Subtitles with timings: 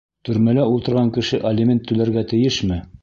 [0.27, 2.81] Төрмәлә ултырған кеше алимент түләргә тейешме?